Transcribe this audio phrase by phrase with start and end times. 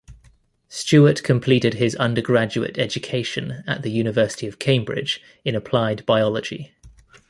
[0.67, 6.73] Stuart completed his undergraduate education at the University of Cambridge in applied biology.